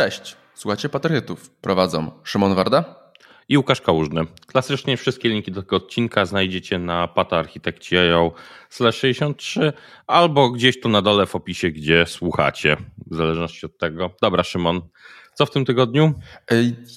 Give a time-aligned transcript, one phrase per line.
[0.00, 1.50] Cześć, słuchajcie Patriotów.
[1.50, 2.84] Prowadzą Szymon Warda
[3.48, 4.26] i Łukasz Kałużny.
[4.46, 8.32] Klasycznie wszystkie linki do tego odcinka znajdziecie na pataarchitekci.io
[8.70, 9.72] 63
[10.06, 12.76] albo gdzieś tu na dole w opisie, gdzie słuchacie,
[13.06, 14.10] w zależności od tego.
[14.22, 14.80] Dobra, Szymon,
[15.34, 16.14] co w tym tygodniu?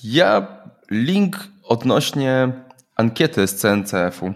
[0.04, 0.47] Ja
[0.91, 2.51] link odnośnie
[2.95, 4.33] ankiety z CNCF-u.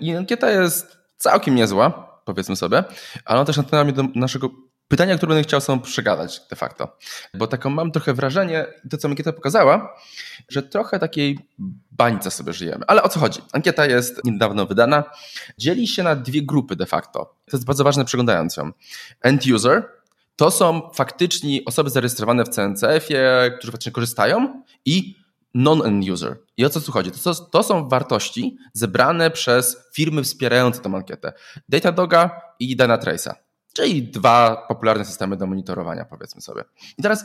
[0.00, 2.84] I ankieta jest całkiem niezła, powiedzmy sobie,
[3.24, 4.50] ale ona też natknęła do naszego
[4.90, 6.96] pytania, które będę chciał sobie przegadać de facto.
[7.34, 9.96] Bo taką mam trochę wrażenie, to co ankieta pokazała,
[10.48, 11.38] że trochę takiej
[11.90, 12.84] bańce sobie żyjemy.
[12.86, 13.40] Ale o co chodzi?
[13.52, 15.04] Ankieta jest niedawno wydana.
[15.58, 17.34] Dzieli się na dwie grupy de facto.
[17.50, 18.72] To jest bardzo ważne przeglądając ją.
[19.20, 19.88] End user
[20.36, 25.16] to są faktyczni osoby zarejestrowane w CNCF-ie, którzy faktycznie korzystają i
[25.54, 26.36] non-end user.
[26.56, 27.10] I o co tu chodzi?
[27.10, 31.32] To, to są wartości zebrane przez firmy wspierające tę ankietę.
[31.68, 33.34] Datadoga i Dynatrace'a.
[33.72, 36.64] Czyli dwa popularne systemy do monitorowania, powiedzmy sobie.
[36.98, 37.24] I teraz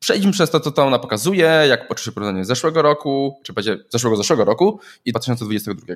[0.00, 4.16] przejdźmy przez to, co ona pokazuje, jak poczyszy porównanie z zeszłego roku, czy będzie zeszłego
[4.16, 5.94] zeszłego roku i 2022.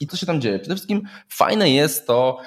[0.00, 0.58] I co się tam dzieje?
[0.58, 2.38] Przede wszystkim fajne jest to,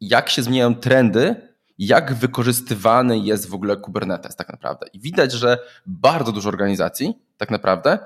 [0.00, 4.86] jak się zmieniają trendy, jak wykorzystywany jest w ogóle Kubernetes tak naprawdę.
[4.92, 7.98] I widać, że bardzo dużo organizacji tak naprawdę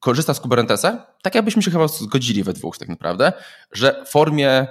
[0.00, 3.32] korzysta z Kubernetesa, tak jakbyśmy się chyba zgodzili we dwóch tak naprawdę,
[3.72, 4.66] że w formie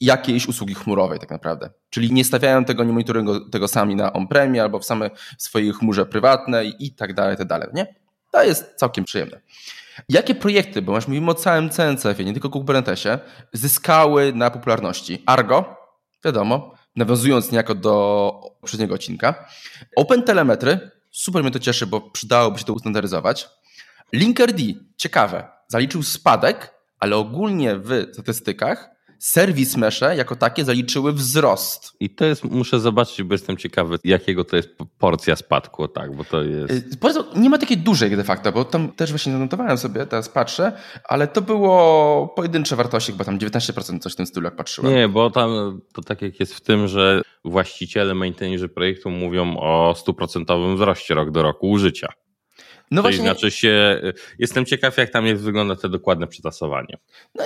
[0.00, 1.70] jakiejś usługi chmurowej tak naprawdę.
[1.90, 6.06] Czyli nie stawiają tego, nie monitorują tego sami na on-premie albo w samej swojej chmurze
[6.06, 7.94] prywatnej i tak dalej, tak dalej, nie?
[8.32, 9.40] To jest całkiem przyjemne.
[10.08, 13.18] Jakie projekty, bo masz mówimy o całym CNCF, nie tylko Kubernetesie,
[13.52, 15.22] zyskały na popularności?
[15.26, 15.76] Argo,
[16.24, 19.48] wiadomo, nawiązując niejako do poprzedniego odcinka.
[19.96, 23.48] OpenTelemetry, super mnie to cieszy, bo przydałoby się to ustandaryzować.
[24.12, 24.56] Linkerd,
[24.96, 31.92] ciekawe, zaliczył spadek, ale ogólnie w statystykach serwis mesze jako takie zaliczyły wzrost.
[32.00, 34.68] I to jest, muszę zobaczyć, bo jestem ciekawy, jakiego to jest
[34.98, 36.72] porcja spadku, tak, bo to jest...
[36.72, 40.72] Y, nie ma takiej dużej de facto, bo tam też właśnie zanotowałem sobie, teraz patrzę,
[41.04, 44.94] ale to było pojedyncze wartości, chyba tam 19% coś w tym stylu, jak patrzyłem.
[44.94, 49.94] Nie, bo tam to tak jak jest w tym, że właściciele, maintainerzy projektu mówią o
[49.96, 52.08] stuprocentowym wzroście rok do roku użycia.
[52.90, 53.22] No Czyli właśnie.
[53.22, 54.02] Znaczy się,
[54.38, 56.98] jestem ciekaw, jak tam jest, wygląda to dokładne przetasowanie.
[57.34, 57.44] No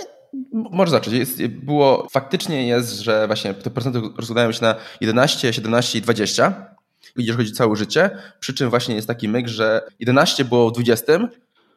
[0.53, 1.17] może zacząć.
[1.17, 6.75] Jest, było, faktycznie jest, że właśnie te procenty rozkładają się na 11, 17 i 20,
[7.17, 8.11] jeżeli chodzi o całe życie,
[8.41, 11.29] przy czym właśnie jest taki myk, że 11 było w 20,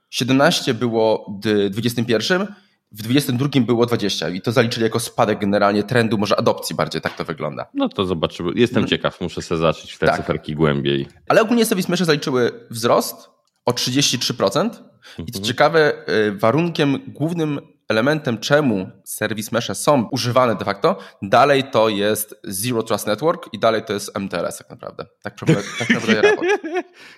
[0.09, 2.47] 17 było w 21,
[2.91, 7.17] w 22 było 20 i to zaliczyli jako spadek generalnie trendu, może adopcji bardziej, tak
[7.17, 7.65] to wygląda.
[7.73, 8.51] No to zobaczymy.
[8.55, 8.89] Jestem hmm.
[8.89, 10.17] ciekaw, muszę sobie zacząć w te tak.
[10.17, 11.07] cyferki głębiej.
[11.27, 13.29] Ale ogólnie Service Mesze zaliczyły wzrost
[13.65, 14.69] o 33%
[15.17, 15.43] i co mhm.
[15.43, 22.35] ciekawe, y, warunkiem głównym elementem, czemu serwis mesze są używane de facto, dalej to jest
[22.43, 25.05] Zero Trust Network i dalej to jest MTLS tak naprawdę.
[25.21, 25.39] Tak,
[25.79, 26.49] tak naprawdę raport.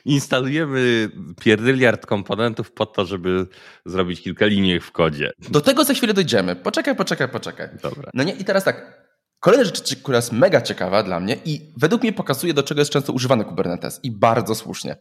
[0.06, 1.10] Instalujemy
[1.42, 3.48] pierdyliard komponentów po to, żeby
[3.86, 5.32] zrobić kilka linii w kodzie.
[5.50, 6.56] Do tego za chwilę dojdziemy.
[6.56, 7.70] Poczekaj, poczekaj, poczekaj.
[7.84, 8.12] Dobra.
[8.14, 9.08] No nie, i teraz tak.
[9.40, 12.92] Kolejna rzecz, która jest mega ciekawa dla mnie i według mnie pokazuje, do czego jest
[12.92, 14.96] często używany Kubernetes i bardzo słusznie.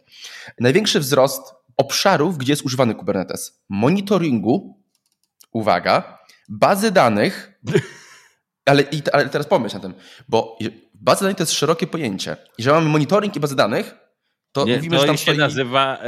[0.60, 3.64] Największy wzrost obszarów, gdzie jest używany Kubernetes.
[3.68, 4.85] Monitoringu,
[5.56, 6.18] uwaga,
[6.48, 7.60] bazy danych,
[8.70, 9.94] ale, i, ale teraz pomyśl na tym,
[10.28, 10.58] bo
[10.94, 12.36] bazy danych to jest szerokie pojęcie.
[12.58, 13.94] Jeżeli mamy monitoring i bazy danych,
[14.52, 15.38] to Nie, mówimy, to że tam się stoi...
[15.38, 15.98] nazywa,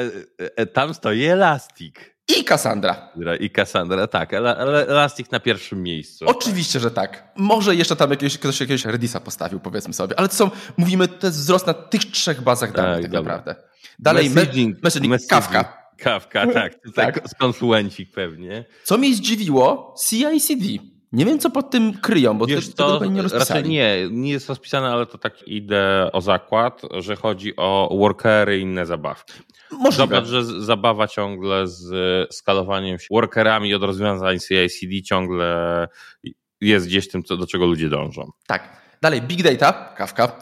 [0.40, 1.94] e, e, tam stoi Elastic.
[2.36, 3.12] I Cassandra.
[3.40, 6.24] I Cassandra, tak, ale Elastic na pierwszym miejscu.
[6.28, 7.32] Oczywiście, że tak.
[7.36, 11.26] Może jeszcze tam jakiegoś, ktoś jakiegoś Redisa postawił, powiedzmy sobie, ale to są, mówimy, to
[11.26, 13.54] jest wzrost na tych trzech bazach danych tak, tak naprawdę.
[13.98, 15.77] Dalej, messaging, messaging, messaging Kafka.
[15.98, 16.74] Kawka, tak.
[16.94, 17.28] tak.
[17.28, 18.64] Z konfluencik pewnie.
[18.84, 20.64] Co mnie zdziwiło, CICD.
[21.12, 23.70] Nie wiem, co pod tym kryją, bo Wiesz, to, tego nie rozpisali.
[23.70, 28.62] Nie, nie jest rozpisane, ale to tak idę o zakład, że chodzi o workery i
[28.62, 29.32] inne zabawki.
[29.70, 29.92] Możliwe.
[29.92, 31.88] Zobacz, że zabawa ciągle z
[32.34, 35.88] skalowaniem workerami od rozwiązań CICD ciągle
[36.60, 38.30] jest gdzieś tym, do czego ludzie dążą.
[38.46, 38.87] Tak.
[39.00, 40.32] Dalej, big data, Kafka.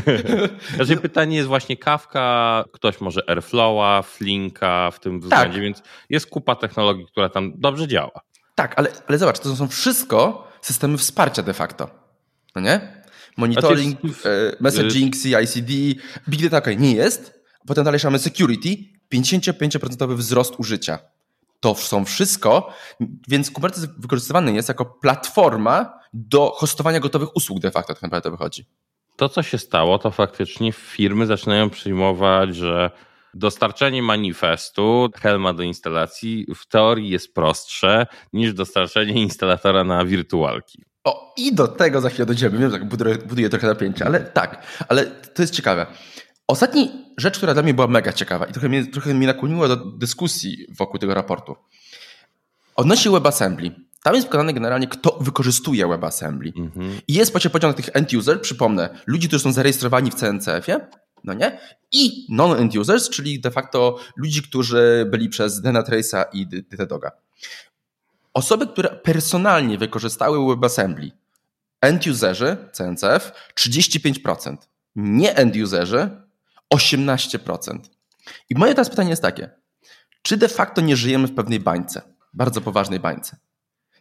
[0.76, 5.62] Znaczy pytanie jest właśnie Kafka, ktoś może Airflowa, Flinka w tym względzie, tak.
[5.62, 8.20] więc jest kupa technologii, która tam dobrze działa.
[8.54, 11.90] Tak, ale, ale zobacz, to są wszystko systemy wsparcia de facto.
[12.54, 13.02] No nie?
[13.36, 15.72] Monitoring, znaczy, messaging, CICD,
[16.28, 17.40] big data okay, nie jest.
[17.66, 18.68] Potem dalej mamy security,
[19.14, 20.98] 55% wzrost użycia.
[21.60, 22.72] To są wszystko,
[23.28, 28.66] więc Kubernetes wykorzystywany jest jako platforma do hostowania gotowych usług de facto, tak naprawdę wychodzi.
[29.16, 32.90] To, co się stało, to faktycznie firmy zaczynają przyjmować, że
[33.34, 40.84] dostarczenie manifestu Helma do instalacji w teorii jest prostsze niż dostarczenie instalatora na wirtualki.
[41.04, 42.58] O, i do tego za chwilę dojdziemy.
[42.58, 45.86] Wiem, tak buduję, buduję trochę napięcia, ale tak, ale to jest ciekawe.
[46.50, 49.76] Ostatni rzecz, która dla mnie była mega ciekawa i trochę mnie, trochę mnie nakłoniła do
[49.76, 51.56] dyskusji wokół tego raportu.
[52.76, 53.74] Odnośnie WebAssembly.
[54.02, 56.52] Tam jest pokazane generalnie, kto wykorzystuje WebAssembly.
[56.56, 57.00] Mhm.
[57.08, 60.80] I jest podział na tych end-user, przypomnę, ludzi, którzy są zarejestrowani w CNCF-ie,
[61.24, 61.58] no nie?
[61.92, 67.10] I non-end users, czyli de facto ludzi, którzy byli przez Dana Trace'a i Datadoga.
[68.34, 71.10] Osoby, które personalnie wykorzystały WebAssembly,
[71.80, 74.56] end-userzy, CNCF, 35%,
[74.96, 76.29] nie end-userzy,
[76.74, 77.78] 18%.
[78.50, 79.50] I moje teraz pytanie jest takie,
[80.22, 82.02] czy de facto nie żyjemy w pewnej bańce,
[82.32, 83.36] bardzo poważnej bańce?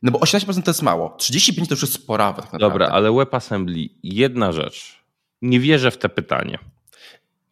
[0.02, 2.42] No bo 18% to jest mało, 35% to już jest sporawe.
[2.52, 5.00] Tak Dobra, ale WebAssembly, jedna rzecz.
[5.42, 6.60] Nie wierzę w te pytanie.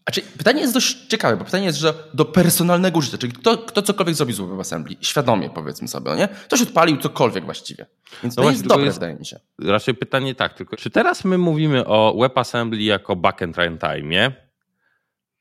[0.07, 3.81] Znaczy, pytanie jest dość ciekawe, bo pytanie jest, że do personalnego użycia, czyli kto, kto
[3.81, 6.27] cokolwiek zrobi z WebAssembly, świadomie powiedzmy sobie, no nie?
[6.27, 7.85] Ktoś odpalił cokolwiek właściwie.
[8.23, 9.39] Więc no to jest dobre, jest, wydaje mi się.
[9.59, 14.31] Raczej pytanie tak, tylko czy teraz my mówimy o WebAssembly jako backend runtime,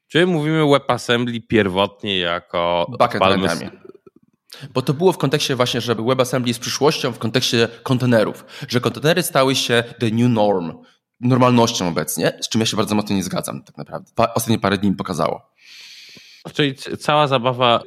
[0.09, 3.71] czy mówimy WebAssembly pierwotnie jako backend runtime?
[4.75, 9.23] Bo to było w kontekście właśnie, żeby WebAssembly jest przyszłością w kontekście kontenerów, że kontenery
[9.23, 10.73] stały się the new norm,
[11.21, 14.11] normalnością obecnie, z czym ja się bardzo mocno nie zgadzam tak naprawdę.
[14.15, 15.53] Pa, ostatnie parę dni mi pokazało.
[16.53, 17.81] Czyli cała zabawa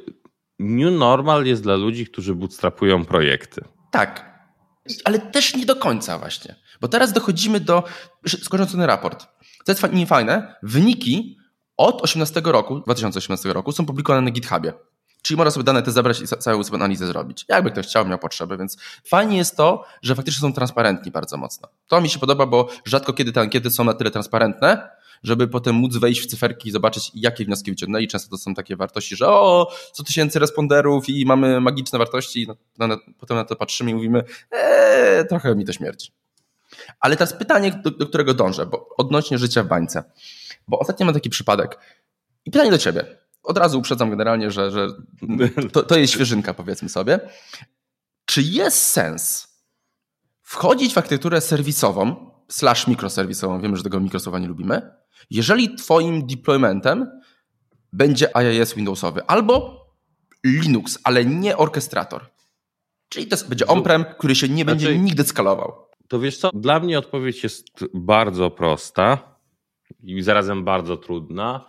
[0.58, 3.64] new normal jest dla ludzi, którzy bootstrapują projekty.
[3.90, 4.40] Tak,
[5.04, 6.56] ale też nie do końca właśnie.
[6.80, 7.84] Bo teraz dochodzimy do,
[8.26, 9.26] skończąc ten raport.
[9.64, 11.39] Co jest fajne, wyniki
[11.80, 14.72] od 18 roku, 2018 roku są publikowane na GitHubie.
[15.22, 17.44] Czyli można sobie dane te zebrać i całą sobie analizę zrobić.
[17.48, 21.68] Jakby ktoś chciał, miał potrzebę, więc fajnie jest to, że faktycznie są transparentni bardzo mocno.
[21.88, 24.88] To mi się podoba, bo rzadko kiedy te ankiety są na tyle transparentne,
[25.22, 28.08] żeby potem móc wejść w cyferki i zobaczyć, jakie wnioski wyciągnęli.
[28.08, 32.46] Często to są takie wartości, że o, 100 tysięcy responderów i mamy magiczne wartości,
[32.78, 36.12] no, potem na to patrzymy i mówimy, eee, trochę mi to śmierdzi.
[37.00, 40.04] Ale teraz pytanie, do, do którego dążę, bo odnośnie życia w bańce.
[40.68, 41.78] Bo ostatnio mam taki przypadek.
[42.44, 44.88] I pytanie do ciebie od razu uprzedzam generalnie, że, że
[45.72, 47.20] to, to jest świeżynka, powiedzmy sobie.
[48.24, 49.48] Czy jest sens
[50.42, 54.94] wchodzić w architekturę serwisową, slash mikroserwisową, wiemy, że tego mikrosłowa nie lubimy,
[55.30, 57.20] jeżeli twoim deploymentem
[57.92, 59.80] będzie IIS Windowsowy albo
[60.44, 62.30] Linux, ale nie orkestrator.
[63.08, 65.86] Czyli to będzie on-prem, który się nie będzie znaczy, nigdy skalował.
[66.10, 69.18] To wiesz co, dla mnie odpowiedź jest bardzo prosta
[70.02, 71.66] i zarazem bardzo trudna.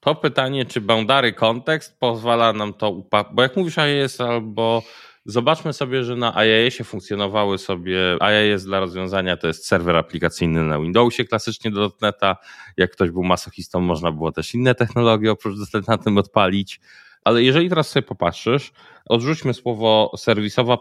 [0.00, 4.82] To pytanie, czy boundary kontekst pozwala nam to upa- bo jak mówisz IIS albo
[5.24, 10.80] zobaczmy sobie, że na IIS-ie funkcjonowały sobie, IIS dla rozwiązania to jest serwer aplikacyjny na
[10.80, 12.36] Windowsie klasycznie do .NETA,
[12.76, 15.54] jak ktoś był masochistą można było też inne technologie oprócz
[15.88, 16.80] na tym odpalić,
[17.24, 18.72] ale jeżeli teraz sobie popatrzysz,
[19.06, 20.78] odrzućmy słowo serwisowa,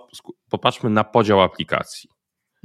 [0.49, 2.16] popatrzmy na podział aplikacji.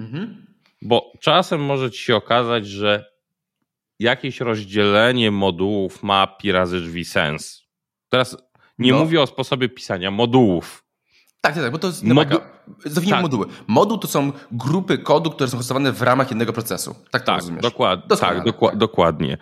[0.02, 0.46] Mhm.
[0.82, 3.12] Bo czasem może ci się okazać, że
[3.98, 7.62] jakieś rozdzielenie modułów ma pi razy drzwi sens.
[8.08, 8.36] Teraz
[8.78, 8.98] nie no.
[8.98, 10.84] mówię o sposobie pisania modułów.
[11.40, 12.38] Tak, tak, bo to jest Modu...
[12.84, 13.22] Zawinijmy tak.
[13.22, 13.46] moduły.
[13.66, 16.94] Moduł to są grupy kodu, które są hostowane w ramach jednego procesu.
[17.10, 17.62] Tak to tak, rozumiesz?
[17.62, 18.00] Dokład...
[18.20, 18.76] Tak, dokła...
[18.76, 19.38] dokładnie.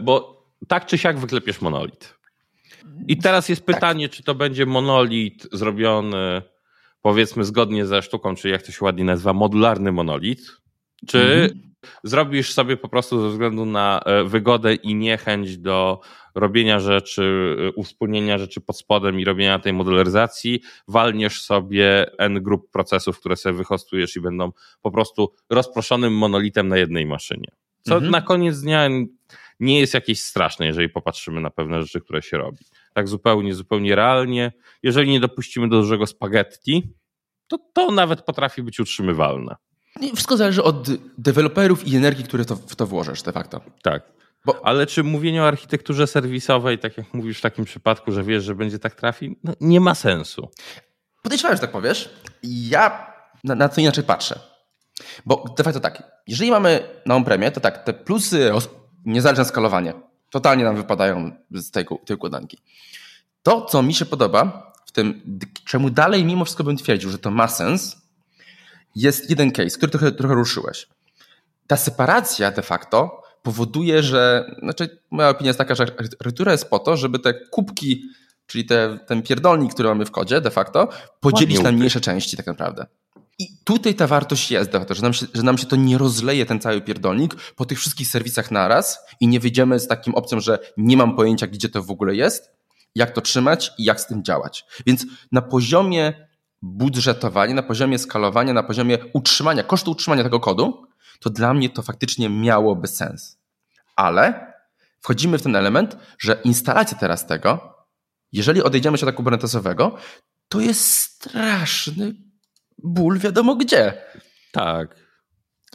[0.00, 2.18] Bo tak czy siak wyklepiesz monolit.
[3.08, 3.74] I teraz jest tak.
[3.74, 4.16] pytanie, tak.
[4.16, 6.42] czy to będzie monolit zrobiony
[7.02, 10.40] powiedzmy zgodnie ze sztuką, czy jak to się ładnie nazywa, modularny monolit,
[11.06, 11.68] czy mhm
[12.04, 16.00] zrobisz sobie po prostu ze względu na e, wygodę i niechęć do
[16.34, 22.70] robienia rzeczy, e, uwspólnienia rzeczy pod spodem i robienia tej modularyzacji, walniesz sobie n grup
[22.70, 27.48] procesów, które sobie wyhostujesz i będą po prostu rozproszonym monolitem na jednej maszynie.
[27.82, 28.12] Co mhm.
[28.12, 28.88] na koniec dnia
[29.60, 32.64] nie jest jakieś straszne, jeżeli popatrzymy na pewne rzeczy, które się robi.
[32.98, 34.52] Tak zupełnie, zupełnie realnie.
[34.82, 36.94] Jeżeli nie dopuścimy do dużego spaghetti,
[37.46, 39.56] to to nawet potrafi być utrzymywalne.
[40.14, 40.88] Wszystko zależy od
[41.18, 43.60] deweloperów i energii, które to, w to włożysz de facto.
[43.82, 44.02] Tak.
[44.46, 44.66] Bo...
[44.66, 48.54] Ale czy mówienie o architekturze serwisowej, tak jak mówisz w takim przypadku, że wiesz, że
[48.54, 50.48] będzie tak trafi, no, nie ma sensu.
[51.22, 52.10] Podejrzewam, że tak powiesz.
[52.42, 53.12] Ja
[53.44, 54.40] na, na to inaczej patrzę.
[55.26, 58.50] Bo de facto tak, jeżeli mamy na on-premie, to tak, te plusy,
[59.04, 59.94] niezależne skalowanie,
[60.30, 62.58] totalnie nam wypadają z tej, tej układanki.
[63.42, 65.22] To, co mi się podoba w tym,
[65.64, 67.96] czemu dalej mimo wszystko bym twierdził, że to ma sens,
[68.94, 70.88] jest jeden case, który trochę, trochę ruszyłeś.
[71.66, 76.78] Ta separacja de facto powoduje, że, znaczy moja opinia jest taka, że architektura jest po
[76.78, 78.02] to, żeby te kubki,
[78.46, 80.88] czyli te, ten pierdolnik, który mamy w kodzie de facto,
[81.20, 82.86] podzielić na mniejsze części tak naprawdę.
[83.38, 86.60] I tutaj ta wartość jest, że nam, się, że nam się to nie rozleje ten
[86.60, 90.96] cały pierdolnik po tych wszystkich serwisach naraz i nie wyjdziemy z takim opcją, że nie
[90.96, 92.50] mam pojęcia, gdzie to w ogóle jest,
[92.94, 94.64] jak to trzymać i jak z tym działać.
[94.86, 96.28] Więc na poziomie
[96.62, 100.86] budżetowanie, na poziomie skalowania, na poziomie utrzymania, kosztu utrzymania tego kodu,
[101.20, 103.38] to dla mnie to faktycznie miałoby sens.
[103.96, 104.52] Ale
[105.00, 107.74] wchodzimy w ten element, że instalacja teraz tego,
[108.32, 109.96] jeżeli odejdziemy się od kubernetesowego,
[110.48, 112.27] to jest straszny
[112.82, 113.92] ból wiadomo gdzie.
[114.52, 114.96] Tak.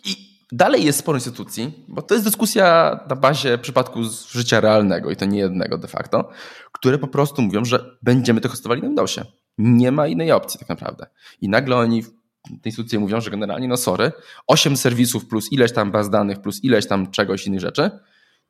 [0.05, 0.15] I
[0.51, 5.15] dalej jest sporo instytucji, bo to jest dyskusja na bazie przypadku z życia realnego i
[5.15, 6.29] to nie jednego de facto,
[6.71, 9.25] które po prostu mówią, że będziemy to hostowali na Windowsie.
[9.57, 11.05] Nie ma innej opcji tak naprawdę.
[11.41, 14.11] I nagle oni te instytucje mówią, że generalnie, no sorry,
[14.47, 17.91] 8 serwisów plus ileś tam baz danych, plus ileś tam czegoś innych rzeczy,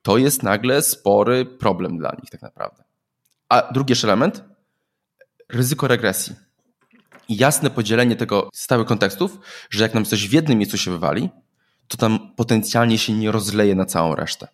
[0.02, 2.84] to jest nagle spory problem dla nich tak naprawdę.
[3.50, 4.44] A drugi jeszcze element,
[5.50, 6.36] ryzyko regresji.
[7.30, 9.40] I jasne podzielenie tego stałych kontekstów,
[9.70, 11.30] że jak nam coś w jednym miejscu się wywali,
[11.88, 14.48] to tam potencjalnie się nie rozleje na całą resztę.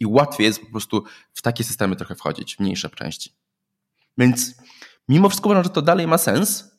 [0.00, 3.32] I łatwiej jest po prostu w takie systemy trochę wchodzić, w mniejsze części.
[4.18, 4.54] Więc
[5.08, 6.76] mimo wszystko uważam, że to dalej ma sens,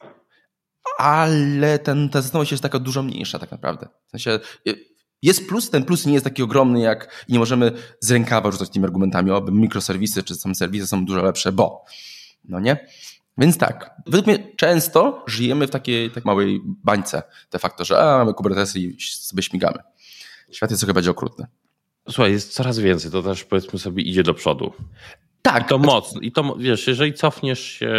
[0.97, 3.87] ale ten, ta zastanowność jest taka dużo mniejsza tak naprawdę.
[4.07, 4.85] W sensie y,
[5.21, 8.85] jest plus, ten plus nie jest taki ogromny, jak nie możemy z rękawa rzucać tymi
[8.85, 11.85] argumentami, o mikroserwisy czy sam serwisy są dużo lepsze, bo.
[12.43, 12.87] No nie?
[13.39, 18.17] Więc tak, według mnie często żyjemy w takiej tak małej bańce de facto, że a,
[18.17, 19.79] mamy Kubernetesy i sobie śmigamy.
[20.51, 21.45] Świat jest trochę bardziej okrutny.
[22.09, 24.73] Słuchaj, jest coraz więcej, to też powiedzmy sobie idzie do przodu.
[25.41, 25.63] Tak.
[25.63, 26.21] I to mocno.
[26.21, 27.91] I to, wiesz, jeżeli cofniesz się,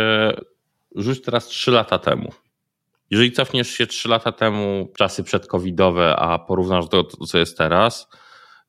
[0.94, 2.32] rzuć teraz trzy lata temu.
[3.10, 8.08] Jeżeli cofniesz się trzy lata temu, czasy przedcovidowe, a porównasz do to, co jest teraz,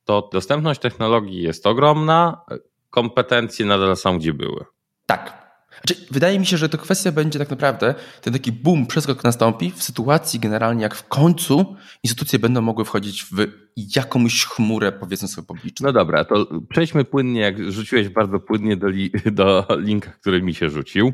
[0.06, 2.42] to dostępność technologii jest ogromna,
[2.90, 4.66] kompetencje nadal są gdzie były.
[5.06, 5.41] Tak.
[5.72, 9.72] Znaczy, wydaje mi się, że to kwestia będzie tak naprawdę, ten taki boom, przeskok nastąpi
[9.72, 13.48] w sytuacji generalnie, jak w końcu instytucje będą mogły wchodzić w
[13.96, 15.88] jakąś chmurę, powiedzmy sobie publiczną.
[15.88, 20.54] No dobra, to przejdźmy płynnie, jak rzuciłeś bardzo płynnie do, li do linka, który mi
[20.54, 21.14] się rzucił.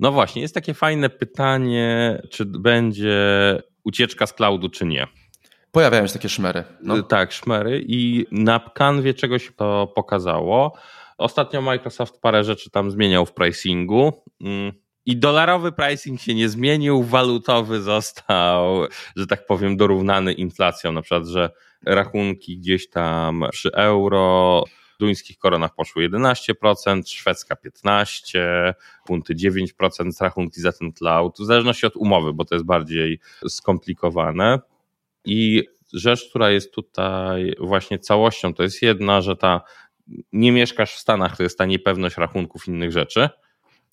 [0.00, 3.18] No właśnie, jest takie fajne pytanie, czy będzie
[3.84, 5.06] ucieczka z cloudu, czy nie.
[5.72, 6.64] Pojawiają się takie szmery.
[6.82, 7.02] No.
[7.02, 10.78] Tak, szmery i na kanwie czegoś to pokazało.
[11.18, 14.12] Ostatnio Microsoft parę rzeczy tam zmieniał w pricingu.
[14.40, 14.72] Mm,
[15.06, 20.92] I dolarowy pricing się nie zmienił, walutowy został, że tak powiem, dorównany inflacją.
[20.92, 21.50] Na przykład, że
[21.86, 24.64] rachunki gdzieś tam przy euro,
[25.00, 28.74] duńskich koronach poszły 11%, szwedzka 15%,
[29.06, 34.58] punty 9% rachunki za ten cloud, w zależności od umowy, bo to jest bardziej skomplikowane.
[35.24, 39.60] I rzecz, która jest tutaj właśnie całością, to jest jedna, że ta
[40.32, 43.28] nie mieszkasz w Stanach, to jest ta niepewność rachunków innych rzeczy.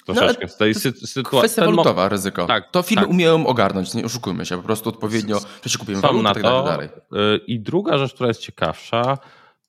[0.05, 0.45] Troszeczkę.
[0.45, 1.39] No, to jest sytuacja.
[1.39, 2.45] Kwestia walutowa, ryzyko.
[2.45, 3.12] Tak, to firmy tak.
[3.12, 6.63] umieją ogarnąć, nie oszukujmy się, po prostu odpowiednio, że kupujemy walutę na tak to.
[6.63, 6.88] Dalej.
[6.88, 9.17] Y, I druga rzecz, która jest ciekawsza,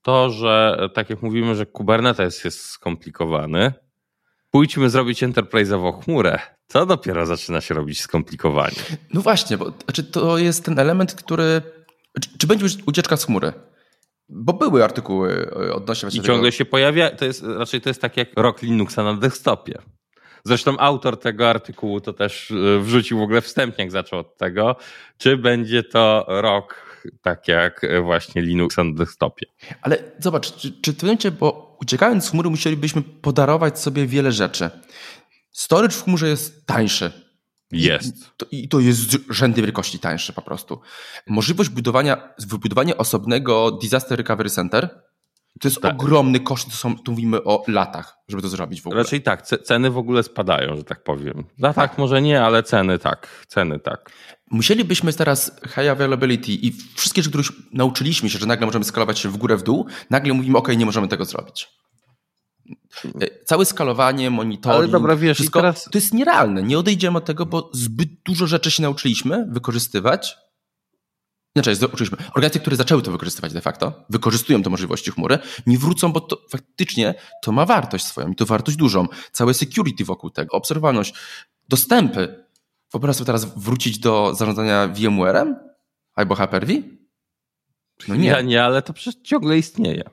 [0.02, 3.72] to, że tak jak mówimy, że Kubernetes jest skomplikowany,
[4.50, 6.38] pójdźmy zrobić enterprise'ową chmurę.
[6.68, 8.76] To dopiero zaczyna się robić skomplikowanie.
[9.14, 11.62] No właśnie, bo znaczy to jest ten element, który.
[12.20, 13.52] Czy, czy będzie ucieczka z chmury?
[14.28, 16.50] Bo były artykuły e, odnośnie I ciągle tego.
[16.50, 19.78] się pojawia, to jest, raczej to jest tak jak rok Linuxa na desktopie.
[20.44, 24.76] Zresztą autor tego artykułu to też e, wrzucił w ogóle wstępnie, jak zaczął od tego,
[25.18, 26.86] czy będzie to rok
[27.22, 29.46] tak jak e, właśnie Linux na desktopie.
[29.82, 34.32] Ale zobacz, czy, czy w tym momencie, bo uciekając z chmury musielibyśmy podarować sobie wiele
[34.32, 34.70] rzeczy.
[35.52, 37.25] Storage w chmurze jest tańszy
[37.72, 38.16] jest.
[38.16, 40.80] I to, I to jest rzędy wielkości tańsze po prostu.
[41.26, 45.06] Możliwość budowania, wybudowania osobnego Disaster Recovery Center
[45.60, 45.94] to jest tak.
[45.94, 49.02] ogromny koszt, to są, tu mówimy o latach, żeby to zrobić w ogóle.
[49.02, 51.44] Raczej tak, ceny w ogóle spadają, że tak powiem.
[51.58, 51.98] Latach tak.
[51.98, 54.10] może nie, ale ceny tak, ceny tak.
[54.50, 59.28] Musielibyśmy teraz high availability i wszystkie rzeczy, których nauczyliśmy się, że nagle możemy skalować się
[59.28, 61.68] w górę, w dół, nagle mówimy, ok, nie możemy tego zrobić.
[63.04, 65.84] E, całe skalowanie, monitoring, Ale dobra, wiesz, wszystko, teraz...
[65.84, 66.62] to jest nierealne.
[66.62, 70.36] Nie odejdziemy od tego, bo zbyt dużo rzeczy się nauczyliśmy wykorzystywać.
[71.56, 72.18] Znaczy, uczyliśmy.
[72.18, 76.38] Organizacje, które zaczęły to wykorzystywać de facto, wykorzystują te możliwości chmury, nie wrócą, bo to
[76.50, 79.06] faktycznie to ma wartość swoją i to wartość dużą.
[79.32, 81.14] Całe security wokół tego, obserwowalność,
[81.68, 82.44] dostępy.
[82.92, 85.54] Wyobraź sobie teraz wrócić do zarządzania VMware'em
[86.14, 86.82] albo Hyper-V?
[88.08, 88.28] No nie.
[88.28, 90.04] Ja nie, ale to przecież ciągle istnieje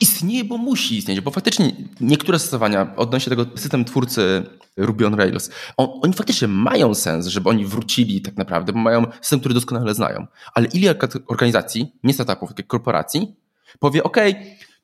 [0.00, 4.42] istnieje, bo musi istnieć, bo faktycznie niektóre stosowania odnośnie tego system twórcy
[4.76, 9.06] Ruby on Rails, on, oni faktycznie mają sens, żeby oni wrócili tak naprawdę, bo mają
[9.20, 10.26] system, który doskonale znają.
[10.54, 10.94] Ale ile
[11.26, 13.34] organizacji, nie startupów, jak korporacji,
[13.78, 14.16] powie, OK,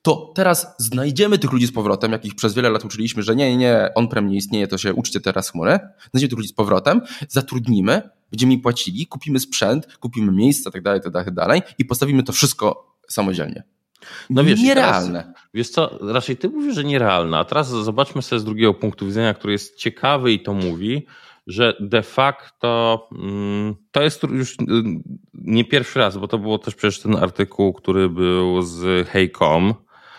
[0.01, 3.89] to teraz znajdziemy tych ludzi z powrotem, jakich przez wiele lat uczyliśmy, że nie, nie,
[3.95, 5.79] on-prem nie istnieje, to się uczcie teraz chmurę.
[6.11, 11.01] Znajdziemy tych ludzi z powrotem, zatrudnimy, będziemy im płacili, kupimy sprzęt, kupimy miejsca, tak dalej,
[11.13, 13.63] tak dalej i postawimy to wszystko samodzielnie.
[14.29, 15.23] No wiesz, nierealne.
[15.23, 19.05] Teraz, wiesz co, raczej ty mówisz, że nierealne, a teraz zobaczmy sobie z drugiego punktu
[19.05, 21.05] widzenia, który jest ciekawy i to mówi,
[21.47, 24.55] że de facto mm, to jest już y,
[25.33, 29.73] nie pierwszy raz, bo to było też przecież ten artykuł, który był z Heycom,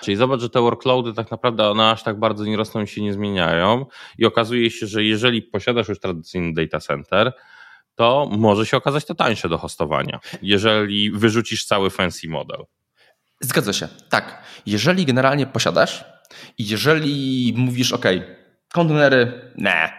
[0.04, 0.16] inaczej.
[0.16, 3.12] Zobacz, że te workloady tak naprawdę one aż tak bardzo nie rosną i się nie
[3.12, 3.86] zmieniają
[4.18, 7.32] i okazuje się, że jeżeli posiadasz już tradycyjny data center,
[7.94, 12.64] to może się okazać to tańsze do hostowania, jeżeli wyrzucisz cały fancy model.
[13.44, 14.42] Zgadza się, tak.
[14.66, 16.04] Jeżeli generalnie posiadasz
[16.58, 18.04] i jeżeli mówisz, OK,
[18.72, 19.92] kontenery, ne,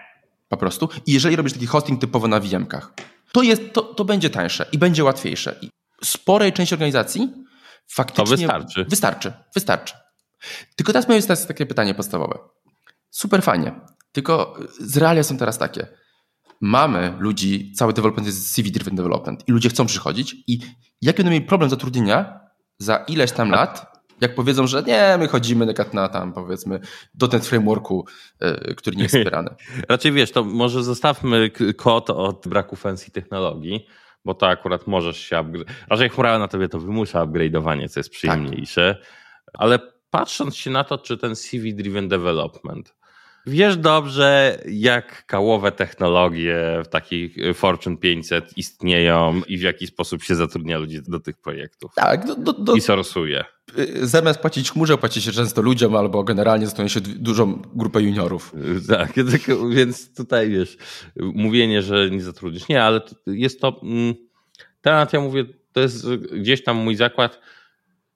[0.49, 2.93] po prostu, i jeżeli robisz taki hosting typowo na VM-kach,
[3.31, 5.55] to, jest, to, to będzie tańsze i będzie łatwiejsze.
[5.61, 5.69] I
[6.03, 7.33] sporej części organizacji
[7.87, 8.25] faktycznie...
[8.25, 8.85] To wystarczy.
[8.89, 9.93] Wystarczy, wystarczy.
[10.75, 12.39] Tylko teraz moje jest takie pytanie podstawowe.
[13.09, 13.79] Super fajnie,
[14.11, 15.87] tylko z realia są teraz takie.
[16.61, 20.59] Mamy ludzi, cały development jest CV-driven development i ludzie chcą przychodzić i
[21.01, 22.44] jak będą mieli problem zatrudnienia
[22.77, 26.79] za ileś tam lat, jak powiedzą, że nie, my chodzimy na tam powiedzmy
[27.13, 28.05] do ten frameworku,
[28.41, 29.49] yy, który nie jest wspierany.
[29.89, 33.87] Raczej wiesz, to może zostawmy kod od braku fancy technologii,
[34.25, 35.67] bo to akurat możesz się upgrade.
[35.89, 39.53] Raczej chmura na tobie to wymusza upgrade'owanie, co jest przyjemniejsze, tak.
[39.53, 39.79] ale
[40.09, 42.95] patrząc się na to, czy ten CV-driven development
[43.47, 50.35] Wiesz dobrze, jak kałowe technologie w takich Fortune 500 istnieją i w jaki sposób się
[50.35, 51.91] zatrudnia ludzi do tych projektów.
[51.95, 52.25] Tak.
[52.25, 53.45] Do, do, do, I sorsuje.
[53.77, 58.53] Y, zamiast płacić chmurze, płaci się często ludziom albo generalnie zostanie się dużą grupę juniorów.
[58.83, 59.13] Y, tak,
[59.75, 60.77] więc tutaj wiesz,
[61.15, 62.67] mówienie, że nie zatrudnisz.
[62.67, 63.81] Nie, ale jest to...
[63.83, 64.13] Mm,
[64.81, 67.39] temat, ja mówię, to jest gdzieś tam mój zakład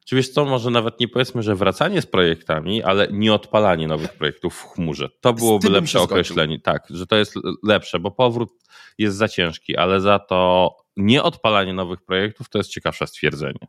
[0.10, 4.14] czy wiesz co, może nawet nie powiedzmy, że wracanie z projektami, ale nie odpalanie nowych
[4.14, 5.10] projektów w chmurze.
[5.22, 6.60] To byłoby lepsze określenie.
[6.60, 8.50] Tak, że to jest lepsze, bo powrót
[8.98, 13.68] jest za ciężki, ale za to nie odpalanie nowych projektów to jest ciekawsze stwierdzenie.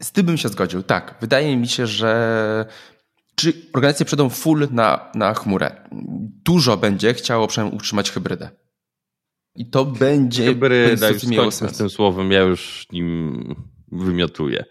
[0.00, 1.16] Z tym bym się zgodził, tak.
[1.20, 2.66] Wydaje mi się, że
[3.34, 5.88] czy organizacje przejdą full na, na chmurę?
[6.44, 8.50] Dużo będzie chciało przynajmniej utrzymać hybrydę.
[9.56, 10.44] I to będzie.
[10.44, 14.64] Hybryda, już z tym słowem, ja już nim wymiotuję.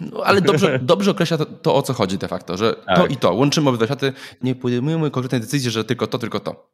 [0.00, 2.96] No, ale dobrze, dobrze określa to, to, o co chodzi de facto, że tak.
[2.96, 6.70] to i to, łączymy obydwa światy, nie podejmujemy konkretnej decyzji, że tylko to, tylko to.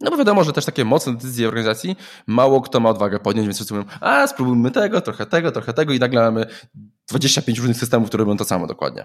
[0.00, 3.56] No bo wiadomo, że też takie mocne decyzje organizacji mało kto ma odwagę podjąć, więc
[3.56, 6.46] wszyscy mówią, a spróbujmy tego, trochę tego, trochę tego i nagle mamy
[7.08, 9.04] 25 różnych systemów, które robią to samo dokładnie.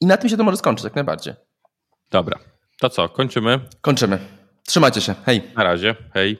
[0.00, 1.34] I na tym się to może skończyć, jak najbardziej.
[2.10, 2.38] Dobra,
[2.80, 3.60] to co, kończymy?
[3.80, 4.18] Kończymy.
[4.66, 5.42] Trzymajcie się, hej.
[5.56, 6.34] Na razie, hej.